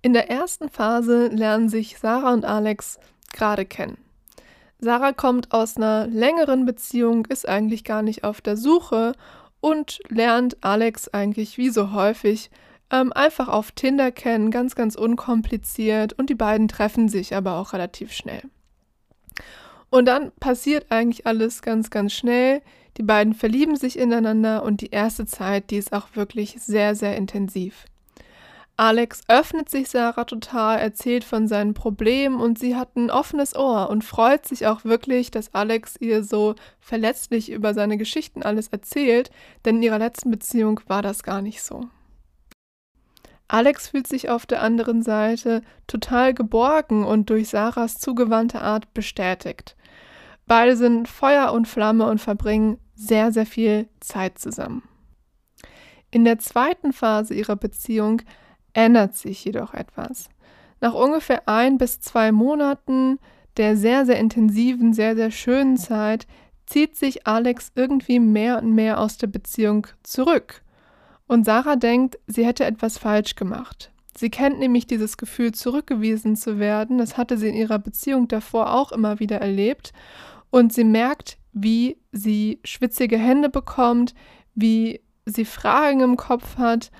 In 0.00 0.14
der 0.14 0.30
ersten 0.30 0.70
Phase 0.70 1.26
lernen 1.26 1.68
sich 1.68 1.98
Sarah 1.98 2.32
und 2.32 2.46
Alex 2.46 2.98
gerade 3.34 3.66
kennen. 3.66 3.98
Sarah 4.78 5.12
kommt 5.12 5.52
aus 5.52 5.76
einer 5.76 6.06
längeren 6.06 6.64
Beziehung, 6.64 7.26
ist 7.26 7.46
eigentlich 7.46 7.84
gar 7.84 8.00
nicht 8.00 8.24
auf 8.24 8.40
der 8.40 8.56
Suche 8.56 9.12
und 9.60 9.98
lernt 10.08 10.64
Alex 10.64 11.08
eigentlich 11.08 11.58
wie 11.58 11.68
so 11.68 11.92
häufig 11.92 12.50
ähm, 12.94 13.12
einfach 13.12 13.48
auf 13.48 13.72
Tinder 13.72 14.12
kennen, 14.12 14.52
ganz, 14.52 14.76
ganz 14.76 14.94
unkompliziert 14.94 16.12
und 16.12 16.30
die 16.30 16.36
beiden 16.36 16.68
treffen 16.68 17.08
sich 17.08 17.34
aber 17.34 17.58
auch 17.58 17.72
relativ 17.72 18.12
schnell. 18.12 18.42
Und 19.90 20.06
dann 20.06 20.30
passiert 20.38 20.86
eigentlich 20.90 21.26
alles 21.26 21.62
ganz, 21.62 21.90
ganz 21.90 22.12
schnell. 22.12 22.62
Die 22.96 23.02
beiden 23.02 23.34
verlieben 23.34 23.76
sich 23.76 23.98
ineinander 23.98 24.62
und 24.62 24.80
die 24.80 24.90
erste 24.90 25.26
Zeit, 25.26 25.70
die 25.70 25.76
ist 25.76 25.92
auch 25.92 26.08
wirklich 26.14 26.56
sehr, 26.60 26.94
sehr 26.94 27.16
intensiv. 27.16 27.86
Alex 28.76 29.22
öffnet 29.28 29.70
sich 29.70 29.88
Sarah 29.88 30.24
total, 30.24 30.78
erzählt 30.78 31.22
von 31.22 31.46
seinen 31.46 31.74
Problemen 31.74 32.40
und 32.40 32.58
sie 32.58 32.74
hat 32.74 32.96
ein 32.96 33.10
offenes 33.10 33.54
Ohr 33.54 33.88
und 33.88 34.02
freut 34.02 34.46
sich 34.46 34.66
auch 34.66 34.84
wirklich, 34.84 35.30
dass 35.30 35.54
Alex 35.54 35.94
ihr 36.00 36.24
so 36.24 36.54
verletzlich 36.80 37.50
über 37.50 37.72
seine 37.72 37.98
Geschichten 37.98 38.42
alles 38.42 38.68
erzählt, 38.68 39.30
denn 39.64 39.76
in 39.76 39.82
ihrer 39.84 40.00
letzten 40.00 40.30
Beziehung 40.30 40.80
war 40.88 41.02
das 41.02 41.22
gar 41.22 41.40
nicht 41.40 41.62
so. 41.62 41.88
Alex 43.48 43.88
fühlt 43.88 44.06
sich 44.06 44.30
auf 44.30 44.46
der 44.46 44.62
anderen 44.62 45.02
Seite 45.02 45.62
total 45.86 46.34
geborgen 46.34 47.04
und 47.04 47.30
durch 47.30 47.48
Sarahs 47.48 47.98
zugewandte 47.98 48.60
Art 48.62 48.92
bestätigt. 48.94 49.76
Beide 50.46 50.76
sind 50.76 51.08
Feuer 51.08 51.52
und 51.52 51.68
Flamme 51.68 52.06
und 52.06 52.20
verbringen 52.20 52.78
sehr, 52.94 53.32
sehr 53.32 53.46
viel 53.46 53.88
Zeit 54.00 54.38
zusammen. 54.38 54.82
In 56.10 56.24
der 56.24 56.38
zweiten 56.38 56.92
Phase 56.92 57.34
ihrer 57.34 57.56
Beziehung 57.56 58.22
ändert 58.72 59.14
sich 59.14 59.44
jedoch 59.44 59.74
etwas. 59.74 60.28
Nach 60.80 60.94
ungefähr 60.94 61.48
ein 61.48 61.78
bis 61.78 62.00
zwei 62.00 62.30
Monaten 62.32 63.18
der 63.56 63.76
sehr, 63.76 64.04
sehr 64.04 64.18
intensiven, 64.18 64.92
sehr, 64.92 65.14
sehr 65.14 65.30
schönen 65.30 65.76
Zeit 65.76 66.26
zieht 66.66 66.96
sich 66.96 67.26
Alex 67.26 67.72
irgendwie 67.74 68.18
mehr 68.18 68.58
und 68.58 68.74
mehr 68.74 68.98
aus 68.98 69.16
der 69.16 69.28
Beziehung 69.28 69.86
zurück. 70.02 70.63
Und 71.26 71.44
Sarah 71.44 71.76
denkt, 71.76 72.18
sie 72.26 72.44
hätte 72.44 72.64
etwas 72.64 72.98
falsch 72.98 73.34
gemacht. 73.34 73.90
Sie 74.16 74.30
kennt 74.30 74.58
nämlich 74.58 74.86
dieses 74.86 75.16
Gefühl, 75.16 75.52
zurückgewiesen 75.52 76.36
zu 76.36 76.58
werden. 76.58 76.98
Das 76.98 77.16
hatte 77.16 77.36
sie 77.36 77.48
in 77.48 77.54
ihrer 77.54 77.78
Beziehung 77.78 78.28
davor 78.28 78.72
auch 78.72 78.92
immer 78.92 79.18
wieder 79.18 79.40
erlebt. 79.40 79.92
Und 80.50 80.72
sie 80.72 80.84
merkt, 80.84 81.38
wie 81.52 81.96
sie 82.12 82.60
schwitzige 82.64 83.18
Hände 83.18 83.48
bekommt, 83.48 84.14
wie 84.54 85.00
sie 85.24 85.44
Fragen 85.44 86.00
im 86.00 86.16
Kopf 86.16 86.58
hat 86.58 86.90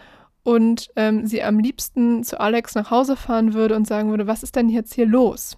und 0.43 0.91
ähm, 0.97 1.27
sie 1.27 1.43
am 1.43 1.59
liebsten 1.59 2.23
zu 2.25 2.41
Alex 2.41 2.75
nach 2.75 2.91
Hause 2.91 3.17
fahren 3.17 3.55
würde 3.55 3.77
und 3.77 3.87
sagen 3.87 4.11
würde, 4.11 4.27
was 4.27 4.43
ist 4.43 4.57
denn 4.57 4.69
jetzt 4.69 4.95
hier 4.95 5.07
los? 5.07 5.57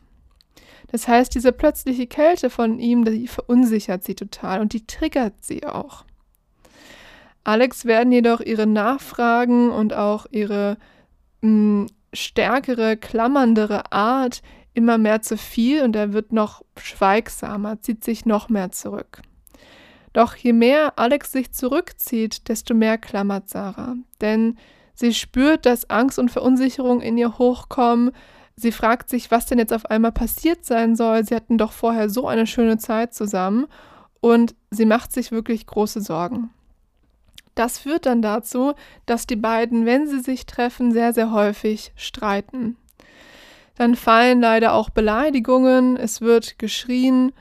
Das 0.89 1.09
heißt, 1.09 1.35
diese 1.35 1.53
plötzliche 1.53 2.07
Kälte 2.07 2.49
von 2.49 2.79
ihm, 2.79 3.05
die 3.05 3.29
verunsichert 3.29 4.05
sie 4.05 4.15
total 4.15 4.61
und 4.61 4.73
die 4.73 4.87
triggert 4.87 5.45
sie 5.45 5.67
auch. 5.67 6.06
Alex 7.47 7.85
werden 7.85 8.13
jedoch 8.13 8.41
ihre 8.41 8.67
Nachfragen 8.67 9.71
und 9.71 9.95
auch 9.95 10.27
ihre 10.31 10.79
mh, 11.43 11.49
hm, 11.49 11.87
stärkere, 12.13 12.97
klammerndere 12.97 13.93
Art 13.93 14.43
immer 14.75 14.99
mehr 14.99 15.23
zu 15.23 15.37
viel 15.37 15.83
und 15.83 15.95
er 15.95 16.13
wird 16.13 16.33
noch 16.33 16.63
schweigsamer, 16.77 17.81
zieht 17.81 18.05
sich 18.05 18.27
noch 18.27 18.49
mehr 18.49 18.73
zurück. 18.73 19.23
Doch 20.13 20.35
je 20.35 20.53
mehr 20.53 20.99
Alex 20.99 21.33
sich 21.33 21.53
zurückzieht, 21.53 22.49
desto 22.49 22.75
mehr 22.75 22.99
klammert 22.99 23.49
Sarah. 23.49 23.95
Denn 24.21 24.57
Sie 24.97 25.13
spürt, 25.13 25.67
dass 25.67 25.91
Angst 25.91 26.19
und 26.19 26.31
Verunsicherung 26.31 27.03
in 27.03 27.19
ihr 27.19 27.39
hochkommen. 27.39 28.13
Sie 28.57 28.73
fragt 28.73 29.11
sich, 29.11 29.31
was 29.31 29.45
denn 29.45 29.59
jetzt 29.59 29.75
auf 29.75 29.87
einmal 29.87 30.13
passiert 30.13 30.65
sein 30.65 30.97
soll. 30.97 31.25
Sie 31.25 31.35
hatten 31.35 31.59
doch 31.59 31.73
vorher 31.73 32.09
so 32.09 32.27
eine 32.27 32.47
schöne 32.47 32.79
Zeit 32.79 33.13
zusammen 33.13 33.67
und 34.21 34.55
sie 34.71 34.87
macht 34.87 35.13
sich 35.13 35.31
wirklich 35.31 35.67
große 35.67 36.01
Sorgen. 36.01 36.51
Das 37.57 37.79
führt 37.79 38.07
dann 38.07 38.23
dazu, 38.23 38.75
dass 39.07 39.27
die 39.27 39.35
beiden, 39.35 39.87
wenn 39.87 40.07
sie 40.07 40.21
sich 40.21 40.45
treffen, 40.47 40.93
sehr, 40.93 41.13
sehr 41.13 41.33
häufig 41.33 41.91
streiten. 41.97 42.77
Dann 43.77 43.97
fallen 43.97 44.41
leider 44.41 44.75
auch 44.75 44.91
Beleidigungen, 44.91 45.97
es 45.97 46.21
wird 46.21 46.59
geschrien 46.59 47.33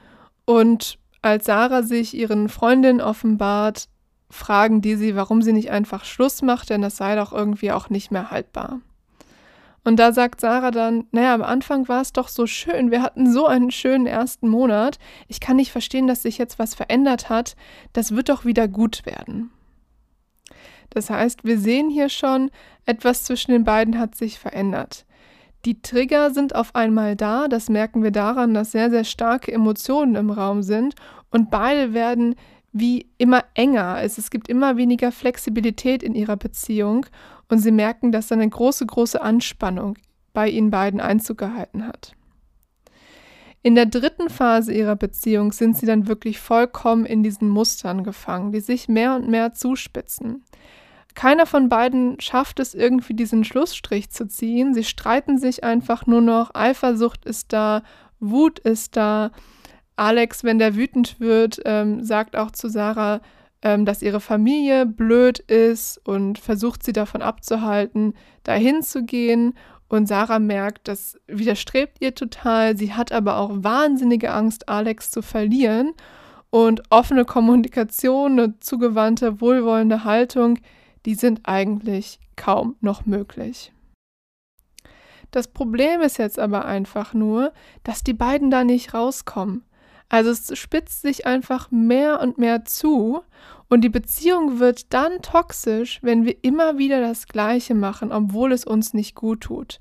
und 0.45 0.98
als 1.22 1.45
Sarah 1.45 1.84
sich 1.84 2.13
ihren 2.13 2.50
Freundinnen 2.50 3.01
offenbart, 3.01 3.89
fragen 4.29 4.81
die 4.81 4.95
sie, 4.95 5.15
warum 5.15 5.41
sie 5.41 5.53
nicht 5.53 5.69
einfach 5.69 6.05
Schluss 6.05 6.41
macht, 6.41 6.69
denn 6.69 6.81
das 6.81 6.98
sei 6.98 7.15
doch 7.15 7.34
irgendwie 7.34 7.72
auch 7.72 7.89
nicht 7.89 8.12
mehr 8.12 8.31
haltbar. 8.31 8.79
Und 9.84 9.98
da 9.98 10.13
sagt 10.13 10.39
Sarah 10.39 10.72
dann, 10.72 11.07
naja, 11.12 11.34
am 11.34 11.43
Anfang 11.43 11.89
war 11.89 12.01
es 12.01 12.13
doch 12.13 12.29
so 12.29 12.48
schön, 12.48 12.89
wir 12.89 13.01
hatten 13.01 13.31
so 13.31 13.48
einen 13.48 13.69
schönen 13.69 14.07
ersten 14.07 14.48
Monat, 14.48 14.98
ich 15.27 15.41
kann 15.41 15.57
nicht 15.57 15.72
verstehen, 15.72 16.07
dass 16.07 16.24
sich 16.24 16.38
jetzt 16.38 16.57
was 16.57 16.74
verändert 16.74 17.29
hat, 17.29 17.55
das 17.91 18.15
wird 18.15 18.29
doch 18.29 18.45
wieder 18.45 18.67
gut 18.67 19.05
werden. 19.05 19.51
Das 20.89 21.09
heißt, 21.09 21.43
wir 21.43 21.57
sehen 21.57 21.89
hier 21.89 22.09
schon, 22.09 22.51
etwas 22.85 23.23
zwischen 23.23 23.51
den 23.51 23.63
beiden 23.63 23.99
hat 23.99 24.15
sich 24.15 24.39
verändert. 24.39 25.05
Die 25.65 25.81
Trigger 25.81 26.31
sind 26.31 26.53
auf 26.53 26.75
einmal 26.75 27.15
da, 27.15 27.47
das 27.47 27.69
merken 27.69 28.03
wir 28.03 28.11
daran, 28.11 28.53
dass 28.53 28.71
sehr, 28.71 28.91
sehr 28.91 29.03
starke 29.03 29.51
Emotionen 29.51 30.15
im 30.15 30.29
Raum 30.29 30.61
sind 30.61 30.93
und 31.31 31.49
beide 31.49 31.93
werden 31.93 32.35
wie 32.71 33.07
immer 33.17 33.43
enger. 33.55 33.99
Es, 34.01 34.17
es 34.17 34.29
gibt 34.29 34.47
immer 34.47 34.77
weniger 34.77 35.11
Flexibilität 35.11 36.03
in 36.03 36.13
ihrer 36.13 36.35
Beziehung 36.35 37.07
und 37.49 37.59
sie 37.59 37.71
merken, 37.71 38.11
dass 38.11 38.31
eine 38.31 38.47
große, 38.47 38.85
große 38.85 39.21
Anspannung 39.21 39.97
bei 40.33 40.49
ihnen 40.49 40.69
beiden 40.69 40.99
Einzug 40.99 41.39
gehalten 41.39 41.87
hat. 41.87 42.15
In 43.65 43.74
der 43.74 43.88
dritten 43.88 44.29
Phase 44.29 44.72
ihrer 44.72 44.95
Beziehung 44.95 45.51
sind 45.51 45.75
sie 45.75 45.88
dann 45.88 46.07
wirklich 46.07 46.39
vollkommen 46.39 47.03
in 47.03 47.24
diesen 47.24 47.50
Mustern 47.50 48.03
gefangen, 48.03 48.51
die 48.51 48.60
sich 48.60 48.88
mehr 48.88 49.15
und 49.15 49.27
mehr 49.27 49.53
zuspitzen. 49.53 50.43
Keiner 51.15 51.48
von 51.48 51.67
beiden 51.67 52.22
schafft 52.22 52.60
es 52.60 52.75
irgendwie 52.75 53.15
diesen 53.15 53.43
Schlussstrich 53.43 54.12
zu 54.12 54.27
ziehen. 54.27 54.75
Sie 54.75 54.84
streiten 54.84 55.39
sich 55.39 55.63
einfach 55.63 56.05
nur 56.05 56.22
noch. 56.22 56.53
Eifersucht 56.53 57.25
ist 57.25 57.53
da, 57.53 57.81
Wut 58.19 58.60
ist 58.60 58.98
da, 58.98 59.31
Alex, 59.95 60.43
wenn 60.43 60.60
der 60.60 60.75
wütend 60.75 61.19
wird, 61.19 61.60
ähm, 61.65 62.03
sagt 62.03 62.36
auch 62.36 62.51
zu 62.51 62.69
Sarah, 62.69 63.19
ähm, 63.63 63.84
dass 63.84 64.03
ihre 64.03 64.22
Familie 64.22 64.86
blöd 64.86 65.39
ist 65.39 66.00
und 66.07 66.38
versucht 66.38 66.84
sie 66.84 66.93
davon 66.93 67.24
abzuhalten, 67.24 68.13
dahin 68.43 68.84
zu 68.84 69.03
gehen. 69.03 69.55
Und 69.87 70.07
Sarah 70.07 70.39
merkt, 70.39 70.87
das 70.87 71.19
widerstrebt 71.27 71.97
ihr 71.99 72.15
total. 72.15 72.77
Sie 72.77 72.93
hat 72.93 73.11
aber 73.11 73.37
auch 73.37 73.51
wahnsinnige 73.53 74.31
Angst, 74.33 74.67
Alex 74.67 75.11
zu 75.11 75.21
verlieren. 75.21 75.93
Und 76.49 76.83
offene 76.89 77.25
Kommunikation, 77.25 78.33
eine 78.33 78.59
zugewandte, 78.59 79.41
wohlwollende 79.41 80.03
Haltung, 80.05 80.59
die 81.05 81.15
sind 81.15 81.41
eigentlich 81.43 82.19
kaum 82.35 82.75
noch 82.81 83.05
möglich. 83.05 83.71
Das 85.31 85.49
Problem 85.49 86.01
ist 86.01 86.17
jetzt 86.17 86.39
aber 86.39 86.65
einfach 86.65 87.13
nur, 87.13 87.51
dass 87.83 88.03
die 88.03 88.13
beiden 88.13 88.49
da 88.49 88.63
nicht 88.63 88.93
rauskommen. 88.93 89.63
Also 90.09 90.29
es 90.29 90.57
spitzt 90.57 91.01
sich 91.01 91.25
einfach 91.25 91.71
mehr 91.71 92.21
und 92.21 92.38
mehr 92.38 92.65
zu 92.65 93.21
und 93.67 93.81
die 93.81 93.89
Beziehung 93.89 94.59
wird 94.59 94.93
dann 94.93 95.21
toxisch, 95.21 96.00
wenn 96.03 96.25
wir 96.25 96.43
immer 96.43 96.77
wieder 96.77 97.01
das 97.01 97.27
Gleiche 97.27 97.74
machen, 97.74 98.12
obwohl 98.12 98.51
es 98.51 98.65
uns 98.65 98.93
nicht 98.93 99.15
gut 99.15 99.41
tut. 99.41 99.79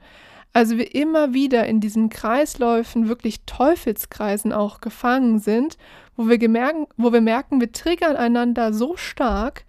Also 0.54 0.78
wir 0.78 0.94
immer 0.94 1.34
wieder 1.34 1.66
in 1.66 1.80
diesen 1.80 2.08
Kreisläufen, 2.08 3.08
wirklich 3.08 3.44
Teufelskreisen 3.44 4.52
auch 4.52 4.80
gefangen 4.80 5.40
sind, 5.40 5.76
wo 6.16 6.28
wir, 6.28 6.38
gemerken, 6.38 6.86
wo 6.96 7.12
wir 7.12 7.20
merken, 7.20 7.60
wir 7.60 7.72
triggern 7.72 8.16
einander 8.16 8.72
so 8.72 8.96
stark, 8.96 9.64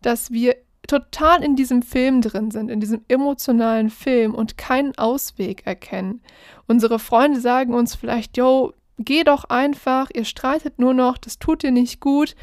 dass 0.00 0.30
wir 0.30 0.56
total 0.88 1.44
in 1.44 1.56
diesem 1.56 1.82
Film 1.82 2.22
drin 2.22 2.50
sind, 2.50 2.70
in 2.70 2.80
diesem 2.80 3.02
emotionalen 3.06 3.90
Film 3.90 4.34
und 4.34 4.56
keinen 4.56 4.96
Ausweg 4.96 5.66
erkennen. 5.66 6.22
Unsere 6.66 6.98
Freunde 6.98 7.40
sagen 7.40 7.74
uns 7.74 7.94
vielleicht, 7.94 8.36
yo, 8.36 8.72
geh 9.00 9.24
doch 9.24 9.44
einfach, 9.44 10.08
ihr 10.14 10.24
streitet 10.24 10.78
nur 10.78 10.94
noch, 10.94 11.18
das 11.18 11.38
tut 11.38 11.62
dir 11.62 11.72
nicht 11.72 12.00
gut. 12.00 12.36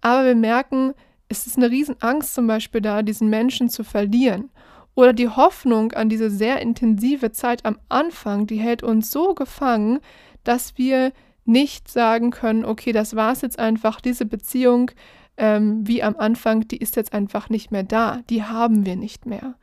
Aber 0.00 0.24
wir 0.24 0.34
merken, 0.34 0.94
es 1.28 1.46
ist 1.46 1.56
eine 1.56 1.70
Riesenangst 1.70 2.34
zum 2.34 2.46
Beispiel 2.46 2.80
da, 2.80 3.02
diesen 3.02 3.28
Menschen 3.28 3.68
zu 3.68 3.84
verlieren. 3.84 4.50
Oder 4.94 5.12
die 5.12 5.28
Hoffnung 5.28 5.92
an 5.92 6.08
diese 6.08 6.30
sehr 6.30 6.62
intensive 6.62 7.32
Zeit 7.32 7.64
am 7.64 7.78
Anfang, 7.88 8.46
die 8.46 8.58
hält 8.58 8.82
uns 8.82 9.10
so 9.10 9.34
gefangen, 9.34 9.98
dass 10.44 10.78
wir 10.78 11.12
nicht 11.44 11.90
sagen 11.90 12.30
können, 12.30 12.64
okay, 12.64 12.92
das 12.92 13.16
war 13.16 13.32
es 13.32 13.40
jetzt 13.40 13.58
einfach, 13.58 14.00
diese 14.00 14.24
Beziehung 14.24 14.92
ähm, 15.36 15.86
wie 15.86 16.02
am 16.02 16.16
Anfang, 16.16 16.68
die 16.68 16.76
ist 16.76 16.96
jetzt 16.96 17.12
einfach 17.12 17.50
nicht 17.50 17.72
mehr 17.72 17.82
da, 17.82 18.20
die 18.30 18.44
haben 18.44 18.86
wir 18.86 18.96
nicht 18.96 19.26
mehr. 19.26 19.56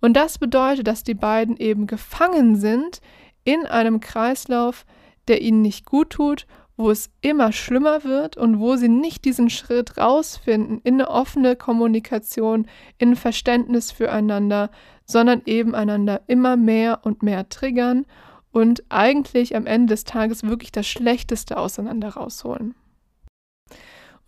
Und 0.00 0.14
das 0.16 0.38
bedeutet, 0.38 0.86
dass 0.86 1.02
die 1.02 1.14
beiden 1.14 1.56
eben 1.56 1.88
gefangen 1.88 2.54
sind 2.54 3.00
in 3.42 3.66
einem 3.66 3.98
Kreislauf, 3.98 4.86
der 5.28 5.42
ihnen 5.42 5.62
nicht 5.62 5.86
gut 5.86 6.10
tut, 6.10 6.46
wo 6.76 6.90
es 6.90 7.10
immer 7.20 7.52
schlimmer 7.52 8.04
wird 8.04 8.36
und 8.36 8.60
wo 8.60 8.76
sie 8.76 8.88
nicht 8.88 9.24
diesen 9.24 9.50
Schritt 9.50 9.98
rausfinden 9.98 10.80
in 10.84 10.94
eine 10.94 11.10
offene 11.10 11.56
Kommunikation, 11.56 12.66
in 12.98 13.16
Verständnis 13.16 13.90
füreinander, 13.90 14.70
sondern 15.04 15.42
eben 15.44 15.74
einander 15.74 16.22
immer 16.28 16.56
mehr 16.56 17.00
und 17.02 17.22
mehr 17.22 17.48
triggern 17.48 18.06
und 18.52 18.84
eigentlich 18.90 19.56
am 19.56 19.66
Ende 19.66 19.94
des 19.94 20.04
Tages 20.04 20.44
wirklich 20.44 20.70
das 20.70 20.86
Schlechteste 20.86 21.56
auseinander 21.56 22.10
rausholen. 22.10 22.74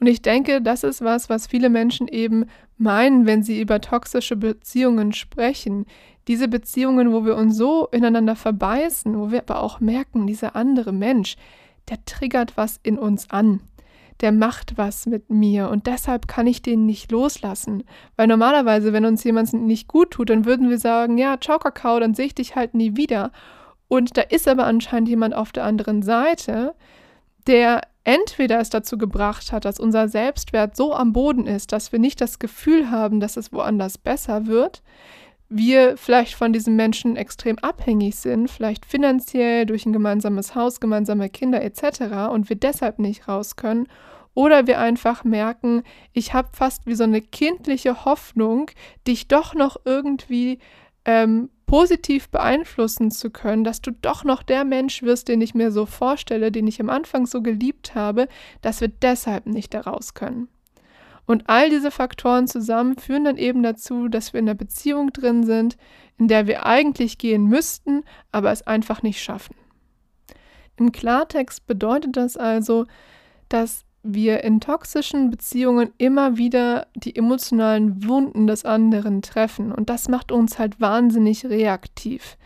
Und 0.00 0.06
ich 0.06 0.22
denke, 0.22 0.62
das 0.62 0.82
ist 0.82 1.02
was, 1.02 1.28
was 1.28 1.46
viele 1.46 1.68
Menschen 1.68 2.08
eben 2.08 2.46
meinen, 2.78 3.26
wenn 3.26 3.42
sie 3.42 3.60
über 3.60 3.80
toxische 3.82 4.34
Beziehungen 4.34 5.12
sprechen. 5.12 5.84
Diese 6.26 6.48
Beziehungen, 6.48 7.12
wo 7.12 7.26
wir 7.26 7.36
uns 7.36 7.56
so 7.56 7.86
ineinander 7.88 8.34
verbeißen, 8.34 9.18
wo 9.18 9.30
wir 9.30 9.40
aber 9.40 9.62
auch 9.62 9.80
merken, 9.80 10.26
dieser 10.26 10.56
andere 10.56 10.92
Mensch, 10.92 11.36
der 11.90 12.02
triggert 12.06 12.56
was 12.56 12.80
in 12.82 12.98
uns 12.98 13.28
an. 13.30 13.60
der 14.20 14.32
macht 14.32 14.76
was 14.76 15.06
mit 15.06 15.30
mir 15.30 15.68
und 15.70 15.86
deshalb 15.86 16.28
kann 16.28 16.46
ich 16.46 16.62
den 16.62 16.86
nicht 16.86 17.10
loslassen. 17.10 17.84
Weil 18.16 18.26
normalerweise, 18.26 18.92
wenn 18.92 19.04
uns 19.04 19.24
jemand 19.24 19.52
nicht 19.52 19.88
gut 19.88 20.12
tut, 20.12 20.30
dann 20.30 20.44
würden 20.44 20.68
wir 20.68 20.78
sagen, 20.78 21.18
ja, 21.18 21.38
ciao 21.40 21.58
Kakao, 21.58 21.98
dann 22.00 22.14
sehe 22.14 22.26
ich 22.26 22.34
dich 22.34 22.56
halt 22.56 22.74
nie 22.74 22.96
wieder. 22.96 23.32
Und 23.88 24.16
da 24.16 24.22
ist 24.22 24.46
aber 24.46 24.66
anscheinend 24.66 25.08
jemand 25.08 25.34
auf 25.34 25.52
der 25.52 25.64
anderen 25.64 26.02
Seite, 26.02 26.74
der 27.46 27.82
entweder 28.04 28.60
es 28.60 28.70
dazu 28.70 28.98
gebracht 28.98 29.52
hat, 29.52 29.64
dass 29.64 29.78
unser 29.78 30.08
Selbstwert 30.08 30.76
so 30.76 30.94
am 30.94 31.12
Boden 31.12 31.46
ist, 31.46 31.72
dass 31.72 31.92
wir 31.92 31.98
nicht 31.98 32.20
das 32.20 32.38
Gefühl 32.38 32.90
haben, 32.90 33.20
dass 33.20 33.36
es 33.36 33.52
woanders 33.52 33.98
besser 33.98 34.46
wird, 34.46 34.82
wir 35.48 35.96
vielleicht 35.96 36.34
von 36.34 36.52
diesem 36.52 36.76
Menschen 36.76 37.16
extrem 37.16 37.58
abhängig 37.58 38.16
sind, 38.16 38.48
vielleicht 38.48 38.86
finanziell 38.86 39.66
durch 39.66 39.84
ein 39.84 39.92
gemeinsames 39.92 40.54
Haus, 40.54 40.80
gemeinsame 40.80 41.28
Kinder 41.28 41.60
etc. 41.60 42.30
und 42.32 42.48
wir 42.48 42.56
deshalb 42.56 43.00
nicht 43.00 43.28
raus 43.28 43.56
können. 43.56 43.88
Oder 44.32 44.68
wir 44.68 44.78
einfach 44.78 45.24
merken, 45.24 45.82
ich 46.12 46.32
habe 46.34 46.48
fast 46.52 46.86
wie 46.86 46.94
so 46.94 47.02
eine 47.02 47.20
kindliche 47.20 48.04
Hoffnung, 48.04 48.70
dich 49.08 49.26
doch 49.26 49.54
noch 49.54 49.76
irgendwie 49.84 50.60
ähm, 51.04 51.50
positiv 51.70 52.28
beeinflussen 52.30 53.12
zu 53.12 53.30
können, 53.30 53.62
dass 53.62 53.80
du 53.80 53.92
doch 53.92 54.24
noch 54.24 54.42
der 54.42 54.64
Mensch 54.64 55.04
wirst, 55.04 55.28
den 55.28 55.40
ich 55.40 55.54
mir 55.54 55.70
so 55.70 55.86
vorstelle, 55.86 56.50
den 56.50 56.66
ich 56.66 56.80
am 56.80 56.90
Anfang 56.90 57.26
so 57.26 57.42
geliebt 57.42 57.94
habe, 57.94 58.26
dass 58.60 58.80
wir 58.80 58.88
deshalb 58.88 59.46
nicht 59.46 59.72
daraus 59.72 60.14
können. 60.14 60.48
Und 61.26 61.48
all 61.48 61.70
diese 61.70 61.92
Faktoren 61.92 62.48
zusammen 62.48 62.96
führen 62.98 63.24
dann 63.24 63.36
eben 63.36 63.62
dazu, 63.62 64.08
dass 64.08 64.32
wir 64.32 64.40
in 64.40 64.48
einer 64.48 64.56
Beziehung 64.56 65.12
drin 65.12 65.44
sind, 65.44 65.76
in 66.18 66.26
der 66.26 66.48
wir 66.48 66.66
eigentlich 66.66 67.18
gehen 67.18 67.44
müssten, 67.44 68.02
aber 68.32 68.50
es 68.50 68.66
einfach 68.66 69.04
nicht 69.04 69.22
schaffen. 69.22 69.54
Im 70.76 70.90
Klartext 70.90 71.68
bedeutet 71.68 72.16
das 72.16 72.36
also, 72.36 72.86
dass 73.48 73.84
wir 74.02 74.42
in 74.44 74.60
toxischen 74.60 75.30
Beziehungen 75.30 75.90
immer 75.98 76.36
wieder 76.36 76.86
die 76.94 77.14
emotionalen 77.14 78.06
Wunden 78.06 78.46
des 78.46 78.64
anderen 78.64 79.22
treffen 79.22 79.72
und 79.72 79.90
das 79.90 80.08
macht 80.08 80.32
uns 80.32 80.58
halt 80.58 80.80
wahnsinnig 80.80 81.44
reaktiv. 81.46 82.36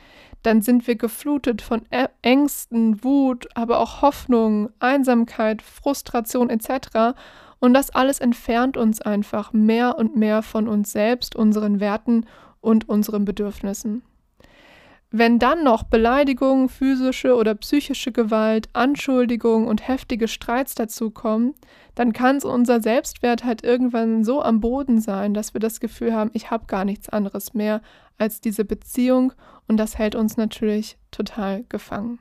Dann 0.42 0.60
sind 0.60 0.86
wir 0.86 0.96
geflutet 0.96 1.62
von 1.62 1.82
Ängsten, 2.20 3.02
Wut, 3.02 3.48
aber 3.54 3.78
auch 3.78 4.02
Hoffnung, 4.02 4.68
Einsamkeit, 4.78 5.62
Frustration 5.62 6.50
etc. 6.50 7.16
Und 7.60 7.72
das 7.72 7.90
alles 7.90 8.20
entfernt 8.20 8.76
uns 8.76 9.00
einfach 9.00 9.54
mehr 9.54 9.96
und 9.96 10.16
mehr 10.16 10.42
von 10.42 10.68
uns 10.68 10.92
selbst, 10.92 11.34
unseren 11.34 11.80
Werten 11.80 12.26
und 12.60 12.88
unseren 12.90 13.24
Bedürfnissen. 13.24 14.02
Wenn 15.16 15.38
dann 15.38 15.62
noch 15.62 15.84
Beleidigung, 15.84 16.68
physische 16.68 17.36
oder 17.36 17.54
psychische 17.54 18.10
Gewalt, 18.10 18.68
Anschuldigung 18.72 19.68
und 19.68 19.86
heftige 19.86 20.26
Streits 20.26 20.74
dazukommen, 20.74 21.54
dann 21.94 22.12
kann 22.12 22.42
unser 22.42 22.82
Selbstwert 22.82 23.44
halt 23.44 23.62
irgendwann 23.62 24.24
so 24.24 24.42
am 24.42 24.58
Boden 24.58 25.00
sein, 25.00 25.32
dass 25.32 25.54
wir 25.54 25.60
das 25.60 25.78
Gefühl 25.78 26.12
haben, 26.12 26.32
ich 26.32 26.50
habe 26.50 26.66
gar 26.66 26.84
nichts 26.84 27.08
anderes 27.08 27.54
mehr 27.54 27.80
als 28.18 28.40
diese 28.40 28.64
Beziehung 28.64 29.32
und 29.68 29.76
das 29.76 29.98
hält 29.98 30.16
uns 30.16 30.36
natürlich 30.36 30.98
total 31.12 31.62
gefangen. 31.68 32.18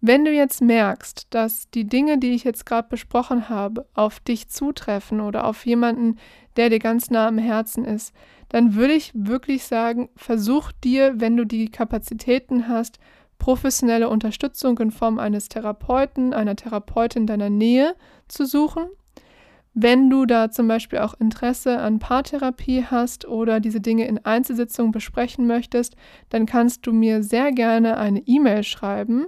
Wenn 0.00 0.24
du 0.24 0.30
jetzt 0.30 0.62
merkst, 0.62 1.26
dass 1.30 1.70
die 1.70 1.84
Dinge, 1.84 2.18
die 2.18 2.30
ich 2.30 2.44
jetzt 2.44 2.66
gerade 2.66 2.88
besprochen 2.88 3.48
habe, 3.48 3.84
auf 3.94 4.20
dich 4.20 4.48
zutreffen 4.48 5.20
oder 5.20 5.44
auf 5.44 5.66
jemanden, 5.66 6.18
der 6.56 6.70
dir 6.70 6.78
ganz 6.78 7.10
nah 7.10 7.26
am 7.26 7.38
Herzen 7.38 7.84
ist, 7.84 8.14
dann 8.48 8.74
würde 8.76 8.94
ich 8.94 9.10
wirklich 9.14 9.64
sagen, 9.64 10.08
versuch 10.14 10.70
dir, 10.84 11.20
wenn 11.20 11.36
du 11.36 11.44
die 11.44 11.68
Kapazitäten 11.68 12.68
hast, 12.68 13.00
professionelle 13.40 14.08
Unterstützung 14.08 14.78
in 14.78 14.92
Form 14.92 15.18
eines 15.18 15.48
Therapeuten, 15.48 16.32
einer 16.32 16.54
Therapeutin 16.54 17.26
deiner 17.26 17.50
Nähe 17.50 17.94
zu 18.28 18.46
suchen. 18.46 18.86
Wenn 19.74 20.10
du 20.10 20.26
da 20.26 20.50
zum 20.50 20.66
Beispiel 20.68 21.00
auch 21.00 21.14
Interesse 21.20 21.78
an 21.78 21.98
Paartherapie 21.98 22.84
hast 22.84 23.26
oder 23.26 23.60
diese 23.60 23.80
Dinge 23.80 24.06
in 24.06 24.24
Einzelsitzungen 24.24 24.92
besprechen 24.92 25.46
möchtest, 25.46 25.96
dann 26.30 26.46
kannst 26.46 26.86
du 26.86 26.92
mir 26.92 27.22
sehr 27.22 27.52
gerne 27.52 27.96
eine 27.96 28.20
E-Mail 28.26 28.62
schreiben 28.62 29.26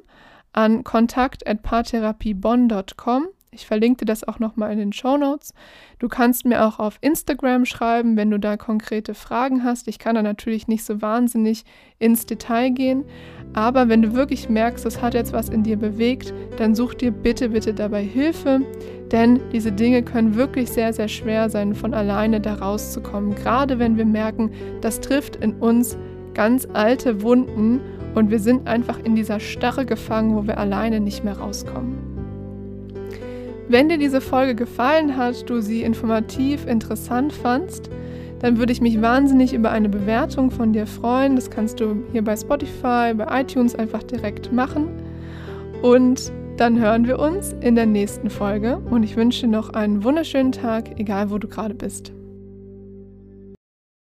an 0.52 0.84
kontakt.paartherapiebonn.com. 0.84 3.28
Ich 3.52 3.66
verlinke 3.66 4.04
das 4.04 4.26
auch 4.26 4.38
nochmal 4.38 4.70
in 4.70 4.78
den 4.78 4.92
Show 4.92 5.16
Notes. 5.16 5.54
Du 5.98 6.06
kannst 6.06 6.44
mir 6.44 6.64
auch 6.64 6.78
auf 6.78 6.98
Instagram 7.00 7.64
schreiben, 7.64 8.16
wenn 8.16 8.30
du 8.30 8.38
da 8.38 8.56
konkrete 8.56 9.14
Fragen 9.14 9.64
hast. 9.64 9.88
Ich 9.88 9.98
kann 9.98 10.14
da 10.14 10.22
natürlich 10.22 10.68
nicht 10.68 10.84
so 10.84 11.02
wahnsinnig 11.02 11.64
ins 11.98 12.26
Detail 12.26 12.70
gehen, 12.70 13.04
aber 13.52 13.88
wenn 13.88 14.02
du 14.02 14.14
wirklich 14.14 14.48
merkst, 14.48 14.86
es 14.86 15.02
hat 15.02 15.14
jetzt 15.14 15.32
was 15.32 15.48
in 15.48 15.64
dir 15.64 15.76
bewegt, 15.76 16.32
dann 16.58 16.76
such 16.76 16.94
dir 16.94 17.10
bitte, 17.10 17.48
bitte 17.48 17.74
dabei 17.74 18.04
Hilfe, 18.04 18.60
denn 19.10 19.40
diese 19.50 19.72
Dinge 19.72 20.04
können 20.04 20.36
wirklich 20.36 20.70
sehr, 20.70 20.92
sehr 20.92 21.08
schwer 21.08 21.50
sein, 21.50 21.74
von 21.74 21.92
alleine 21.92 22.40
da 22.40 22.54
rauszukommen. 22.54 23.34
Gerade 23.34 23.80
wenn 23.80 23.96
wir 23.96 24.06
merken, 24.06 24.52
das 24.80 25.00
trifft 25.00 25.34
in 25.36 25.54
uns 25.54 25.98
ganz 26.34 26.68
alte 26.72 27.22
Wunden 27.22 27.80
und 28.14 28.30
wir 28.30 28.38
sind 28.38 28.66
einfach 28.66 28.98
in 28.98 29.14
dieser 29.14 29.40
Starre 29.40 29.86
gefangen, 29.86 30.34
wo 30.36 30.46
wir 30.46 30.58
alleine 30.58 31.00
nicht 31.00 31.24
mehr 31.24 31.38
rauskommen. 31.38 31.98
Wenn 33.68 33.88
dir 33.88 33.98
diese 33.98 34.20
Folge 34.20 34.56
gefallen 34.56 35.16
hat, 35.16 35.48
du 35.48 35.60
sie 35.60 35.82
informativ, 35.82 36.66
interessant 36.66 37.32
fandst, 37.32 37.88
dann 38.40 38.58
würde 38.58 38.72
ich 38.72 38.80
mich 38.80 39.00
wahnsinnig 39.00 39.52
über 39.52 39.70
eine 39.70 39.88
Bewertung 39.88 40.50
von 40.50 40.72
dir 40.72 40.86
freuen. 40.86 41.36
Das 41.36 41.50
kannst 41.50 41.78
du 41.78 42.02
hier 42.10 42.24
bei 42.24 42.36
Spotify, 42.36 43.14
bei 43.14 43.40
iTunes 43.40 43.74
einfach 43.76 44.02
direkt 44.02 44.52
machen. 44.52 44.88
Und 45.82 46.32
dann 46.56 46.80
hören 46.80 47.06
wir 47.06 47.18
uns 47.18 47.54
in 47.60 47.74
der 47.74 47.86
nächsten 47.86 48.28
Folge 48.28 48.78
und 48.90 49.02
ich 49.02 49.16
wünsche 49.16 49.46
noch 49.46 49.70
einen 49.70 50.04
wunderschönen 50.04 50.52
Tag, 50.52 50.98
egal 50.98 51.30
wo 51.30 51.38
du 51.38 51.48
gerade 51.48 51.74
bist. 51.74 52.12